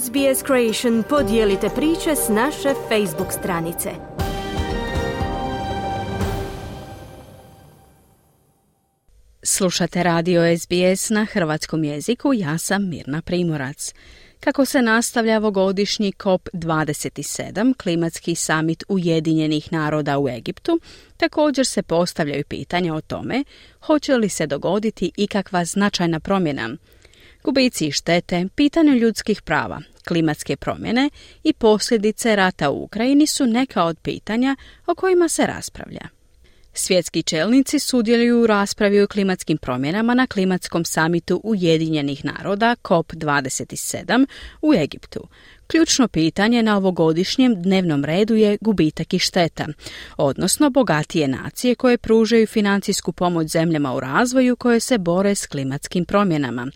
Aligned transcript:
SBS 0.00 0.44
Creation 0.46 1.02
podijelite 1.08 1.68
priče 1.68 2.16
s 2.16 2.28
naše 2.28 2.68
Facebook 2.88 3.32
stranice. 3.32 3.90
Slušate 9.42 10.02
radio 10.02 10.42
SBS 10.58 11.10
na 11.10 11.24
hrvatskom 11.24 11.84
jeziku, 11.84 12.34
ja 12.34 12.58
sam 12.58 12.88
Mirna 12.88 13.22
Primorac. 13.22 13.94
Kako 14.40 14.64
se 14.64 14.82
nastavlja 14.82 15.36
ovogodišnji 15.36 16.12
COP27, 16.12 17.74
klimatski 17.82 18.34
samit 18.34 18.84
Ujedinjenih 18.88 19.72
naroda 19.72 20.18
u 20.18 20.28
Egiptu, 20.28 20.80
također 21.16 21.66
se 21.66 21.82
postavljaju 21.82 22.44
pitanja 22.48 22.94
o 22.94 23.00
tome 23.00 23.44
hoće 23.80 24.16
li 24.16 24.28
se 24.28 24.46
dogoditi 24.46 25.12
ikakva 25.16 25.64
značajna 25.64 26.20
promjena. 26.20 26.76
Gubici 27.44 27.86
i 27.86 27.92
štete, 27.92 28.46
pitanje 28.54 28.92
ljudskih 28.92 29.42
prava, 29.42 29.80
klimatske 30.08 30.56
promjene 30.56 31.10
i 31.44 31.52
posljedice 31.52 32.36
rata 32.36 32.70
u 32.70 32.84
Ukrajini 32.84 33.26
su 33.26 33.46
neka 33.46 33.84
od 33.84 33.98
pitanja 33.98 34.56
o 34.86 34.94
kojima 34.94 35.28
se 35.28 35.46
raspravlja. 35.46 36.08
Svjetski 36.74 37.22
čelnici 37.22 37.78
sudjeluju 37.78 38.42
u 38.42 38.46
raspravi 38.46 39.02
o 39.02 39.06
klimatskim 39.06 39.58
promjenama 39.58 40.14
na 40.14 40.26
klimatskom 40.26 40.84
samitu 40.84 41.40
Ujedinjenih 41.44 42.24
naroda 42.24 42.76
COP27 42.82 44.26
u 44.62 44.74
Egiptu. 44.74 45.28
Ključno 45.66 46.08
pitanje 46.08 46.62
na 46.62 46.76
ovogodišnjem 46.76 47.62
dnevnom 47.62 48.04
redu 48.04 48.34
je 48.34 48.58
gubitak 48.60 49.14
i 49.14 49.18
šteta, 49.18 49.66
odnosno 50.16 50.70
bogatije 50.70 51.28
nacije 51.28 51.74
koje 51.74 51.98
pružaju 51.98 52.46
financijsku 52.46 53.12
pomoć 53.12 53.48
zemljama 53.48 53.94
u 53.94 54.00
razvoju 54.00 54.56
koje 54.56 54.80
se 54.80 54.98
bore 54.98 55.34
s 55.34 55.46
klimatskim 55.46 56.04
promjenama. 56.04 56.70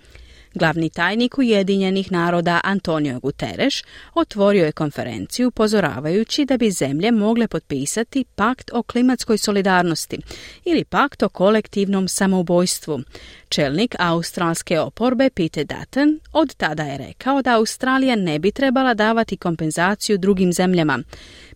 Glavni 0.59 0.91
tajnik 0.91 1.39
Ujedinjenih 1.39 2.13
naroda 2.13 2.61
Antonio 2.65 3.21
Guterres 3.21 3.75
otvorio 4.15 4.65
je 4.65 4.73
konferenciju 4.73 5.49
upozoravajući 5.49 6.45
da 6.45 6.57
bi 6.57 6.71
zemlje 6.71 7.11
mogle 7.11 7.49
potpisati 7.49 8.25
pakt 8.35 8.71
o 8.73 8.83
klimatskoj 8.83 9.39
solidarnosti 9.39 10.19
ili 10.65 10.85
pakt 10.85 11.23
o 11.23 11.29
kolektivnom 11.29 12.09
samoubojstvu. 12.09 13.01
Čelnik 13.49 13.95
australske 13.99 14.81
oporbe 14.81 15.31
Peter 15.31 15.67
Dutton 15.67 16.21
od 16.33 16.55
tada 16.55 16.83
je 16.83 16.99
rekao 16.99 17.43
da 17.43 17.57
Australija 17.57 18.17
ne 18.17 18.39
bi 18.39 18.53
trebala 18.53 18.95
davati 18.95 19.37
kompenzaciju 19.37 20.19
drugim 20.19 20.53
zemljama. 20.53 20.99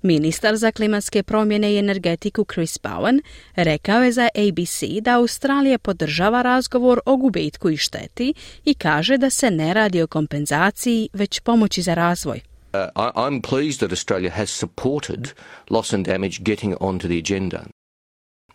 Ministar 0.03 0.57
za 0.57 0.73
klimatske 0.73 1.23
promjene 1.23 1.73
i 1.73 1.79
energetiku 1.79 2.45
Chris 2.53 2.79
Bowen 2.79 3.21
rekao 3.57 4.03
je 4.03 4.13
za 4.13 4.29
ABC 4.35 4.83
da 5.01 5.17
Australija 5.17 5.79
podržava 5.79 6.43
razgovor 6.43 7.01
o 7.07 7.17
gubitku 7.17 7.71
i 7.71 7.77
šteti 7.77 8.35
i 8.65 8.75
kaže 8.75 9.19
da 9.19 9.31
se 9.31 9.51
ne 9.51 9.75
radi 9.75 10.03
o 10.03 10.07
kompenzaciji, 10.07 11.09
već 11.13 11.41
pomoći 11.41 11.83
za 11.83 11.95
razvoj. 11.95 12.41
Uh, 12.73 12.81
I'm 12.97 13.41
pleased 13.43 13.79
that 13.81 13.91
Australia 13.91 14.31
has 14.31 14.51
supported 14.51 15.33
loss 15.71 15.93
and 15.93 16.07
damage 16.07 16.39
getting 16.41 16.75
onto 16.81 17.09
the 17.09 17.19
agenda. 17.19 17.65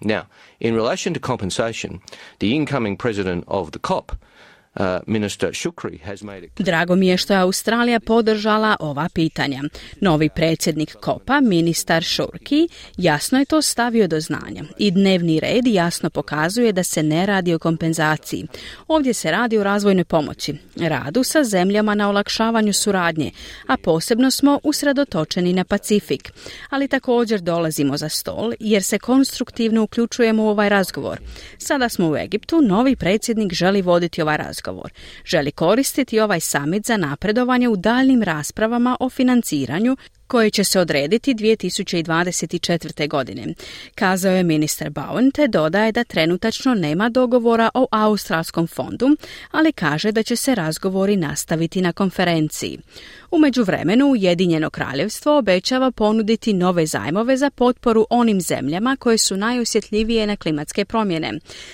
Now, 0.02 0.22
in 0.60 0.76
relation 0.76 1.14
to 1.14 1.20
compensation, 1.20 2.00
the 2.40 2.48
incoming 2.48 2.98
president 2.98 3.44
of 3.48 3.72
the 3.72 3.80
COP 3.80 4.12
Drago 6.58 6.96
mi 6.96 7.08
je 7.08 7.18
što 7.18 7.34
je 7.34 7.40
Australija 7.40 8.00
podržala 8.00 8.76
ova 8.80 9.10
pitanja. 9.14 9.62
Novi 10.02 10.30
predsjednik 10.30 10.96
Kopa, 11.02 11.40
ministar 11.42 12.04
Šurki, 12.04 12.68
jasno 12.98 13.40
je 13.40 13.46
to 13.46 13.62
stavio 13.62 14.08
do 14.08 14.20
znanja 14.20 14.64
i 14.78 14.92
dnevni 14.92 15.40
red 15.40 15.68
jasno 15.68 16.10
pokazuje 16.10 16.72
da 16.72 16.84
se 16.84 17.04
ne 17.04 17.26
radi 17.26 17.54
o 17.54 17.60
kompenzaciji. 17.60 18.48
Ovdje 18.88 19.14
se 19.14 19.32
radi 19.32 19.58
o 19.58 19.64
razvojnoj 19.64 20.04
pomoći, 20.04 20.54
radu 20.76 21.24
sa 21.24 21.44
zemljama 21.44 21.96
na 21.96 22.10
olakšavanju 22.10 22.74
suradnje, 22.74 23.32
a 23.68 23.78
posebno 23.78 24.32
smo 24.32 24.60
usredotočeni 24.64 25.54
na 25.54 25.64
Pacifik. 25.64 26.32
Ali 26.70 26.88
također 26.88 27.42
dolazimo 27.42 27.98
za 27.98 28.10
stol 28.10 28.54
jer 28.60 28.84
se 28.84 29.00
konstruktivno 29.00 29.84
uključujemo 29.84 30.44
u 30.44 30.48
ovaj 30.48 30.70
razgovor. 30.70 31.20
Sada 31.58 31.90
smo 31.90 32.10
u 32.10 32.18
Egiptu, 32.18 32.62
novi 32.62 32.96
predsjednik 32.96 33.54
želi 33.54 33.82
voditi 33.82 34.22
ovaj 34.22 34.38
razgovor 34.38 34.65
razgovor. 34.66 34.92
Želi 35.26 35.52
koristiti 35.52 36.20
ovaj 36.20 36.40
samit 36.40 36.86
za 36.86 36.98
napredovanje 36.98 37.70
u 37.70 37.76
daljnim 37.76 38.24
raspravama 38.24 38.98
o 39.00 39.10
financiranju 39.10 39.98
koje 40.28 40.50
će 40.50 40.64
se 40.64 40.80
odrediti 40.80 41.34
2024. 41.34 43.08
godine. 43.08 43.54
Kazao 43.96 44.36
je 44.36 44.44
ministar 44.44 44.90
Bowen 44.90 45.32
te 45.34 45.48
dodaje 45.48 45.92
da 45.92 46.04
trenutačno 46.04 46.74
nema 46.74 47.10
dogovora 47.10 47.70
o 47.74 47.88
Australskom 47.92 48.68
fondu, 48.68 49.18
ali 49.52 49.72
kaže 49.72 50.12
da 50.12 50.24
će 50.24 50.36
se 50.36 50.56
razgovori 50.56 51.16
nastaviti 51.16 51.82
na 51.82 51.94
konferenciji. 51.94 52.80
U 53.32 53.38
međuvremenu 53.38 54.06
Ujedinjeno 54.06 54.70
kraljevstvo 54.70 55.38
obećava 55.38 55.92
ponuditi 55.92 56.54
nove 56.54 56.86
zajmove 56.86 57.38
za 57.38 57.50
potporu 57.50 58.08
onim 58.10 58.42
zemljama 58.42 58.96
koje 59.00 59.18
su 59.18 59.38
najosjetljivije 59.38 60.28
na 60.28 60.36
klimatske 60.36 60.86
promjene. 60.86 61.34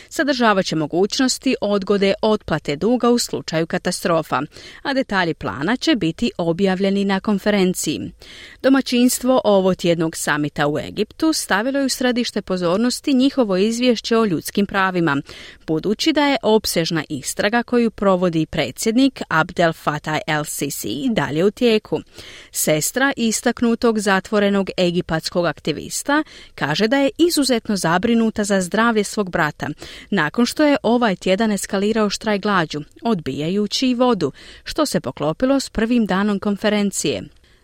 Sadržavat 0.10 0.66
će 0.66 0.76
mogućnosti 0.76 1.56
odgode 1.62 2.14
otplate 2.22 2.76
duga 2.76 3.10
u 3.10 3.20
slučaju 3.20 3.68
katastrofa, 3.68 4.42
a 4.84 4.94
detalji 4.94 5.34
plana 5.34 5.78
će 5.78 5.96
biti 5.96 6.32
objavljeni 6.38 7.06
na 7.06 7.20
konferenciji. 7.20 8.12
Domaćinstvo 8.62 9.42
ovo 9.44 9.76
tjednog 9.76 10.16
samita 10.16 10.68
u 10.68 10.80
Egiptu 10.80 11.34
stavilo 11.34 11.80
je 11.80 11.86
u 11.86 11.90
središte 11.90 12.42
pozornosti 12.42 13.14
njihovo 13.14 13.58
izvješće 13.58 14.18
o 14.18 14.26
ljudskim 14.26 14.66
pravima, 14.66 15.18
budući 15.68 16.14
da 16.14 16.28
je 16.28 16.38
opsežna 16.44 17.04
istraga 17.10 17.64
koju 17.64 17.92
provodi 17.92 18.46
predsjednik 18.46 19.22
Abdel 19.28 19.74
Fattah 19.74 20.20
el-Sisi 20.28 20.88
i 20.88 21.10
dalje 21.14 21.46
u 21.46 21.52
tijeku. 21.52 22.02
Sestra 22.52 23.14
istaknutog 23.16 24.00
zatvorenog 24.00 24.70
egipatskog 24.78 25.46
aktivista 25.46 26.24
kaže 26.56 26.88
da 26.88 26.98
je 26.98 27.12
izuzetno 27.18 27.76
zabrinuta 27.76 28.44
za 28.44 28.62
zdravlje 28.62 29.04
svog 29.04 29.30
brata, 29.30 29.68
nakon 30.10 30.46
što 30.46 30.66
je 30.66 30.78
ovaj 30.84 31.16
tjedan 31.16 31.52
eskalirao 31.52 32.10
štraj 32.10 32.40
glađu, 32.40 32.82
odbijajući 33.02 33.88
i 33.88 33.96
vodu, 33.96 34.32
što 34.64 34.86
se 34.86 35.00
poklopilo 35.02 35.60
s 35.60 35.70
prvim 35.70 36.06
danom 36.06 36.40
konferencije. 36.40 37.24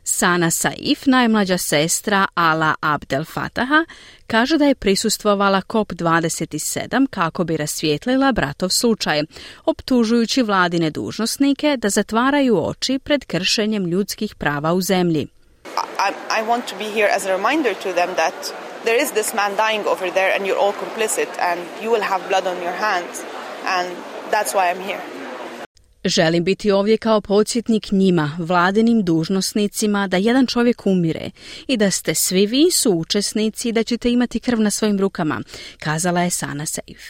Sana 0.10 0.52
Saif, 0.52 1.06
najmlađa 1.06 1.58
sestra 1.58 2.26
Ala 2.36 2.76
Abdel 2.82 3.26
Fataha, 3.26 3.86
kaže 4.28 4.58
da 4.58 4.66
je 4.66 4.76
prisustvovala 4.76 5.62
COP27 5.62 7.08
kako 7.10 7.44
bi 7.44 7.58
rasvijetlila 7.58 8.32
bratov 8.32 8.70
slučaj, 8.70 9.24
optužujući 9.66 10.42
vladine 10.42 10.90
dužnosnike 10.90 11.78
da 11.78 11.90
zatvaraju 11.90 12.66
oči 12.66 13.00
pred 13.00 13.26
kršenjem 13.26 13.86
ljudskih 13.86 14.36
prava 14.36 14.74
u 14.74 14.82
zemlji. 14.82 15.22
I, 15.22 16.40
I 16.40 16.44
want 16.44 16.62
to 16.70 16.76
be 16.78 16.90
here 16.94 17.10
as 17.16 17.26
a 17.26 17.38
reminder 17.38 17.74
to 17.74 17.94
them 17.94 18.16
that 18.16 18.54
there 18.84 19.04
is 19.04 19.12
this 19.12 19.34
man 19.34 19.52
dying 19.56 19.88
over 19.88 20.12
there 20.14 20.32
and 20.36 20.46
you're 20.46 20.62
all 20.64 20.74
complicit 20.74 21.30
and 21.40 21.60
you 21.84 21.92
will 21.92 22.04
have 22.04 22.28
blood 22.28 22.48
on 22.48 22.58
your 22.64 22.78
hands 22.80 23.24
and 23.66 23.88
that's 24.32 24.54
why 24.54 24.72
I'm 24.72 24.84
here. 24.88 25.17
Želim 26.08 26.44
biti 26.44 26.72
ovdje 26.72 26.98
kao 26.98 27.22
podsjetnik 27.22 27.92
njima, 27.92 28.38
vladinim 28.40 29.04
dužnosnicima, 29.04 30.08
da 30.08 30.18
jedan 30.18 30.46
čovjek 30.46 30.86
umire 30.86 31.32
i 31.68 31.78
da 31.78 31.92
ste 31.92 32.16
svi 32.16 32.46
vi 32.46 32.72
suučesnici 32.72 33.70
i 33.70 33.72
da 33.72 33.84
ćete 33.84 34.12
imati 34.12 34.40
krv 34.40 34.60
na 34.60 34.72
svojim 34.72 35.00
rukama, 35.00 35.42
kazala 35.80 36.22
je 36.22 36.30
Sana 36.30 36.66
Seif. 36.66 37.02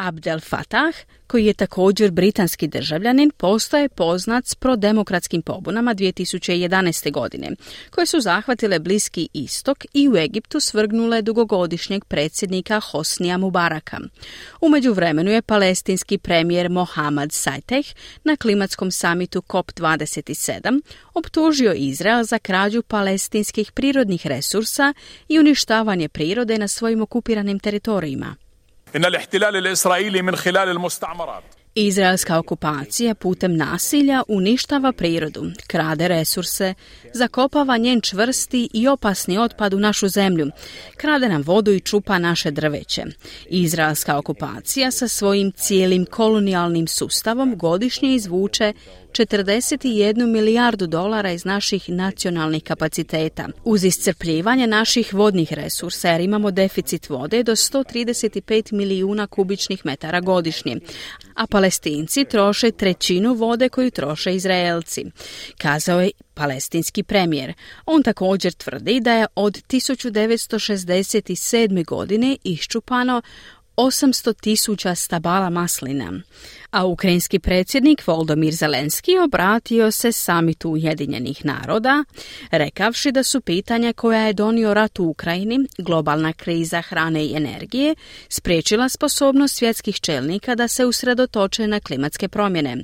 Abdel 0.00 0.40
Fattah, 0.40 0.94
koji 1.26 1.46
je 1.46 1.54
također 1.54 2.10
britanski 2.10 2.68
državljanin, 2.68 3.30
postaje 3.36 3.88
poznat 3.88 4.46
s 4.46 4.54
prodemokratskim 4.54 5.42
pobunama 5.42 5.94
2011. 5.94 7.12
godine, 7.12 7.50
koje 7.90 8.06
su 8.06 8.20
zahvatile 8.20 8.78
Bliski 8.78 9.28
istok 9.32 9.84
i 9.92 10.08
u 10.08 10.16
Egiptu 10.16 10.60
svrgnule 10.60 11.22
dugogodišnjeg 11.22 12.04
predsjednika 12.04 12.80
Hosnija 12.80 13.38
Mubaraka. 13.38 13.98
U 14.60 14.68
međuvremenu 14.68 15.30
je 15.30 15.42
palestinski 15.42 16.18
premijer 16.18 16.70
Mohamed 16.70 17.32
Sajteh 17.32 17.86
na 18.24 18.36
klimatskom 18.36 18.90
samitu 18.90 19.40
COP27 19.40 20.80
optužio 21.14 21.72
Izrael 21.72 22.24
za 22.24 22.38
krađu 22.38 22.82
palestinskih 22.82 23.72
prirodnih 23.72 24.26
resursa 24.26 24.94
i 25.28 25.38
uništavanje 25.38 26.08
prirode 26.08 26.58
na 26.58 26.68
svojim 26.68 27.02
okupiranim 27.02 27.58
teritorijima. 27.58 28.36
Izraelska 31.74 32.38
okupacija 32.38 33.14
putem 33.14 33.56
nasilja 33.56 34.22
uništava 34.28 34.92
prirodu, 34.92 35.50
krade 35.66 36.08
resurse, 36.08 36.74
zakopava 37.14 37.76
njen 37.76 38.00
čvrsti 38.00 38.68
i 38.74 38.88
opasni 38.88 39.38
otpad 39.38 39.74
u 39.74 39.78
našu 39.78 40.08
zemlju, 40.08 40.50
krade 40.96 41.28
nam 41.28 41.42
vodu 41.42 41.72
i 41.72 41.80
čupa 41.80 42.18
naše 42.18 42.50
drveće. 42.50 43.02
Izraelska 43.50 44.18
okupacija 44.18 44.90
sa 44.90 45.08
svojim 45.08 45.52
cijelim 45.52 46.06
kolonijalnim 46.06 46.86
sustavom 46.86 47.56
godišnje 47.56 48.14
izvuče 48.14 48.72
41 49.12 50.26
milijardu 50.26 50.86
dolara 50.86 51.32
iz 51.32 51.44
naših 51.44 51.88
nacionalnih 51.88 52.62
kapaciteta. 52.62 53.48
Uz 53.64 53.84
iscrpljivanje 53.84 54.66
naših 54.66 55.14
vodnih 55.14 55.52
resursa, 55.52 56.08
jer 56.08 56.20
imamo 56.20 56.50
deficit 56.50 57.08
vode 57.08 57.42
do 57.42 57.52
135 57.52 58.72
milijuna 58.72 59.26
kubičnih 59.26 59.86
metara 59.86 60.20
godišnje, 60.20 60.76
a 61.34 61.46
palestinci 61.46 62.24
troše 62.24 62.70
trećinu 62.70 63.34
vode 63.34 63.68
koju 63.68 63.90
troše 63.90 64.34
Izraelci, 64.34 65.04
kazao 65.58 66.00
je 66.00 66.10
palestinski 66.34 67.02
premijer. 67.02 67.52
On 67.86 68.02
također 68.02 68.52
tvrdi 68.52 69.00
da 69.00 69.12
je 69.12 69.26
od 69.34 69.58
1967. 69.68 71.84
godine 71.84 72.36
iščupano 72.44 73.22
800 73.76 74.40
tisuća 74.40 74.94
stabala 74.94 75.50
maslina. 75.50 76.12
A 76.70 76.86
ukrajinski 76.86 77.38
predsjednik 77.38 78.06
Voldomir 78.06 78.54
Zelenski 78.54 79.18
obratio 79.18 79.90
se 79.90 80.12
samitu 80.12 80.70
Ujedinjenih 80.70 81.44
naroda, 81.44 82.04
rekavši 82.50 83.12
da 83.12 83.22
su 83.22 83.40
pitanja 83.40 83.92
koja 83.92 84.20
je 84.26 84.32
donio 84.32 84.74
rat 84.74 84.98
u 84.98 85.04
Ukrajini, 85.04 85.58
globalna 85.78 86.32
kriza 86.32 86.82
hrane 86.82 87.24
i 87.24 87.36
energije, 87.36 87.94
spriječila 88.28 88.88
sposobnost 88.88 89.56
svjetskih 89.56 90.00
čelnika 90.00 90.54
da 90.54 90.68
se 90.68 90.84
usredotoče 90.84 91.66
na 91.66 91.80
klimatske 91.80 92.28
promjene. 92.28 92.76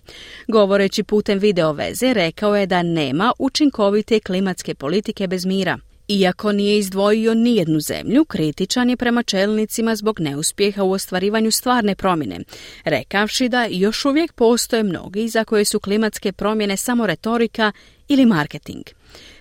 Govoreći 0.48 1.02
putem 1.02 1.38
video 1.38 1.72
veze, 1.72 2.12
rekao 2.12 2.56
je 2.56 2.66
da 2.66 2.82
nema 2.82 3.32
učinkovite 3.38 4.20
klimatske 4.20 4.74
politike 4.74 5.26
bez 5.26 5.46
mira. 5.46 5.78
Iako 6.08 6.52
nije 6.52 6.78
izdvojio 6.78 7.34
nijednu 7.34 7.80
zemlju, 7.80 8.24
kritičan 8.24 8.90
je 8.90 8.96
prema 8.96 9.22
čelnicima 9.22 9.96
zbog 9.96 10.20
neuspjeha 10.20 10.82
u 10.82 10.92
ostvarivanju 10.92 11.50
stvarne 11.50 11.94
promjene, 11.94 12.40
rekavši 12.84 13.48
da 13.48 13.66
još 13.70 14.04
uvijek 14.04 14.32
postoje 14.32 14.82
mnogi 14.82 15.28
za 15.28 15.44
koje 15.44 15.64
su 15.64 15.80
klimatske 15.80 16.32
promjene 16.32 16.76
samo 16.76 17.06
retorika 17.06 17.72
ili 18.08 18.26
marketing. 18.26 18.84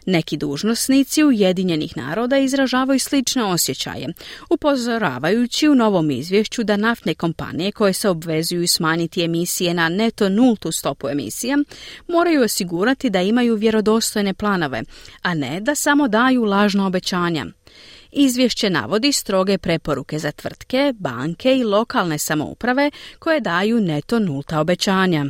Neki 0.06 0.38
dužnosnici 0.38 1.24
Ujedinjenih 1.24 1.98
naroda 1.98 2.38
izražavaju 2.38 3.00
slične 3.00 3.44
osjećaje, 3.44 4.08
upozoravajući 4.50 5.70
u 5.70 5.76
novom 5.76 6.12
izvješću 6.12 6.64
da 6.64 6.78
naftne 6.78 7.14
kompanije 7.14 7.72
koje 7.72 7.94
se 7.94 8.10
obvezuju 8.10 8.68
smanjiti 8.68 9.24
emisije 9.24 9.74
na 9.74 9.90
neto 9.90 10.30
nultu 10.30 10.72
stopu 10.72 11.10
emisija 11.10 11.58
moraju 12.08 12.44
osigurati 12.44 13.10
da 13.10 13.22
imaju 13.22 13.56
vjerodostojne 13.56 14.34
planove, 14.34 14.84
a 15.22 15.34
ne 15.34 15.62
da 15.62 15.76
samo 15.76 16.08
daju 16.08 16.44
lažna 16.44 16.88
obećanja. 16.88 17.46
Izvješće 18.12 18.70
navodi 18.70 19.12
stroge 19.12 19.58
preporuke 19.58 20.20
za 20.20 20.32
tvrtke, 20.32 20.94
banke 21.00 21.58
i 21.58 21.64
lokalne 21.64 22.18
samouprave 22.18 22.92
koje 23.20 23.40
daju 23.40 23.82
neto 23.82 24.20
nulta 24.20 24.60
obećanja. 24.60 25.26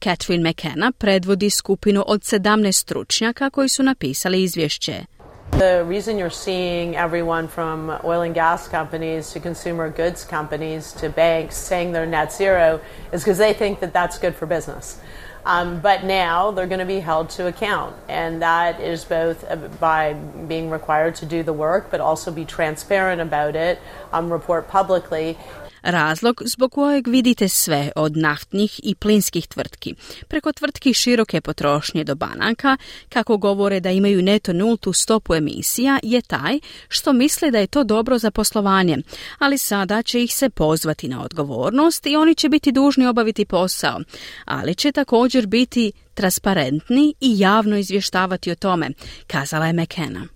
Catherine 0.00 0.50
McKenna 0.50 0.92
predvodi 0.98 1.50
skupinu 1.50 2.04
od 2.06 2.20
17 2.20 2.72
stručnjaka 2.72 3.50
koji 3.50 3.68
su 3.68 3.82
napisali 3.82 4.42
izvješće. 4.42 5.04
The 5.50 5.84
reason 5.84 6.16
you're 6.16 6.44
seeing 6.44 6.94
everyone 6.94 7.48
from 7.48 7.90
oil 8.04 8.22
and 8.22 8.34
gas 8.34 8.68
companies 8.68 9.32
to 9.32 9.40
consumer 9.40 9.90
goods 9.90 10.24
companies 10.30 10.92
to 10.92 11.08
banks 11.08 11.56
saying 11.56 11.92
they're 11.92 12.10
net 12.10 12.32
zero 12.36 12.78
is 13.12 13.24
because 13.24 13.38
they 13.38 13.54
think 13.54 13.80
that 13.80 13.92
that's 13.92 14.20
good 14.20 14.34
for 14.38 14.46
business. 14.48 14.96
Um, 15.44 15.80
but 15.80 16.04
now 16.04 16.50
they're 16.50 16.66
going 16.66 16.86
to 16.88 16.94
be 16.94 17.00
held 17.00 17.30
to 17.30 17.46
account, 17.46 17.94
and 18.08 18.42
that 18.42 18.80
is 18.80 19.04
both 19.04 19.38
by 19.80 20.12
being 20.48 20.70
required 20.70 21.14
to 21.16 21.26
do 21.26 21.42
the 21.42 21.52
work, 21.52 21.90
but 21.90 22.00
also 22.00 22.30
be 22.30 22.44
transparent 22.44 23.20
about 23.22 23.56
it, 23.56 23.78
um, 24.12 24.32
report 24.32 24.68
publicly, 24.68 25.38
Razlog 25.82 26.42
zbog 26.44 26.72
kojeg 26.72 27.08
vidite 27.08 27.48
sve 27.48 27.90
od 27.96 28.16
naftnih 28.16 28.80
i 28.82 28.94
plinskih 28.94 29.46
tvrtki, 29.46 29.94
preko 30.28 30.52
tvrtki 30.52 30.94
široke 30.94 31.40
potrošnje 31.40 32.04
do 32.04 32.14
banaka, 32.14 32.76
kako 33.08 33.36
govore 33.36 33.80
da 33.80 33.90
imaju 33.90 34.22
neto 34.22 34.52
nultu 34.52 34.92
stopu 34.92 35.34
emisija, 35.34 35.98
je 36.02 36.22
taj 36.22 36.58
što 36.88 37.12
misle 37.12 37.50
da 37.50 37.58
je 37.58 37.66
to 37.66 37.84
dobro 37.84 38.18
za 38.18 38.30
poslovanje, 38.30 38.98
ali 39.38 39.58
sada 39.58 40.02
će 40.02 40.22
ih 40.22 40.34
se 40.34 40.50
pozvati 40.50 41.08
na 41.08 41.24
odgovornost 41.24 42.06
i 42.06 42.16
oni 42.16 42.34
će 42.34 42.48
biti 42.48 42.72
dužni 42.72 43.06
obaviti 43.06 43.44
posao, 43.44 44.00
ali 44.44 44.74
će 44.74 44.92
također 44.92 45.46
biti 45.46 45.92
transparentni 46.14 47.14
i 47.20 47.38
javno 47.38 47.76
izvještavati 47.76 48.50
o 48.50 48.54
tome, 48.54 48.90
kazala 49.26 49.66
je 49.66 49.72
McKenna. 49.72 50.26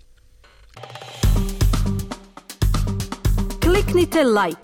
Kliknite 3.61 4.25
like 4.25 4.64